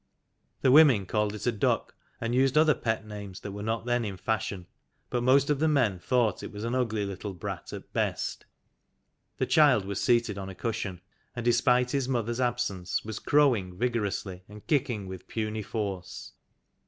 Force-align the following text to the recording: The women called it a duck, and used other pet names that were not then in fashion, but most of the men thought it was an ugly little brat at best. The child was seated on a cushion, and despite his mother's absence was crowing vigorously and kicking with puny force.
The 0.61 0.71
women 0.71 1.05
called 1.05 1.35
it 1.35 1.45
a 1.45 1.51
duck, 1.51 1.93
and 2.19 2.33
used 2.33 2.57
other 2.57 2.73
pet 2.73 3.05
names 3.05 3.41
that 3.41 3.51
were 3.51 3.61
not 3.61 3.85
then 3.85 4.03
in 4.03 4.17
fashion, 4.17 4.65
but 5.11 5.21
most 5.21 5.51
of 5.51 5.59
the 5.59 5.67
men 5.67 5.99
thought 5.99 6.41
it 6.41 6.51
was 6.51 6.63
an 6.63 6.73
ugly 6.73 7.05
little 7.05 7.35
brat 7.35 7.71
at 7.71 7.93
best. 7.93 8.47
The 9.37 9.45
child 9.45 9.85
was 9.85 10.01
seated 10.01 10.39
on 10.39 10.49
a 10.49 10.55
cushion, 10.55 11.01
and 11.35 11.45
despite 11.45 11.91
his 11.91 12.09
mother's 12.09 12.41
absence 12.41 13.05
was 13.05 13.19
crowing 13.19 13.77
vigorously 13.77 14.41
and 14.49 14.65
kicking 14.65 15.05
with 15.05 15.27
puny 15.27 15.61
force. 15.61 16.33